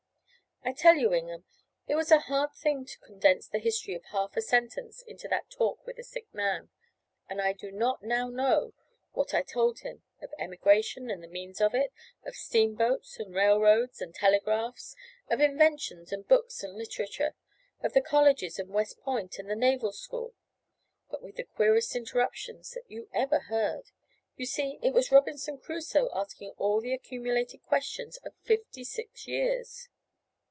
I 0.63 0.73
tell 0.73 0.93
you, 0.93 1.11
Ingham, 1.11 1.43
it 1.87 1.95
was 1.95 2.11
a 2.11 2.19
hard 2.29 2.53
thing 2.53 2.85
to 2.85 2.99
condense 2.99 3.47
the 3.47 3.57
history 3.57 3.95
of 3.95 4.05
half 4.05 4.37
a 4.37 4.43
century 4.43 4.91
into 5.07 5.27
that 5.27 5.49
talk 5.49 5.83
with 5.87 5.97
a 5.97 6.03
sick 6.03 6.31
man. 6.35 6.69
And 7.27 7.41
I 7.41 7.51
do 7.53 7.71
not 7.71 8.03
now 8.03 8.29
know 8.29 8.75
what 9.13 9.33
I 9.33 9.41
told 9.41 9.79
him 9.79 10.03
of 10.21 10.31
emigration, 10.37 11.09
and 11.09 11.23
the 11.23 11.27
means 11.27 11.61
of 11.61 11.73
it 11.73 11.91
of 12.23 12.35
steamboats, 12.35 13.17
and 13.17 13.33
railroads, 13.33 14.01
and 14.01 14.13
telegraphs 14.13 14.95
of 15.29 15.41
inventions, 15.41 16.11
and 16.11 16.27
books, 16.27 16.61
and 16.61 16.75
literature 16.77 17.33
of 17.81 17.93
the 17.93 18.01
colleges, 18.01 18.59
and 18.59 18.69
West 18.69 18.99
Point, 18.99 19.39
and 19.39 19.49
the 19.49 19.55
Naval 19.55 19.91
School 19.91 20.35
but 21.09 21.23
with 21.23 21.37
the 21.37 21.43
queerest 21.43 21.95
interruptions 21.95 22.75
that 22.77 22.83
ever 23.15 23.35
you 23.37 23.41
heard. 23.49 23.85
You 24.35 24.45
see 24.45 24.77
it 24.83 24.93
was 24.93 25.11
Robinson 25.11 25.57
Crusoe 25.57 26.09
asking 26.13 26.53
all 26.59 26.79
the 26.81 26.93
accumulated 26.93 27.63
questions 27.63 28.17
of 28.17 28.35
fifty 28.43 28.83
six 28.83 29.27
years! 29.27 29.87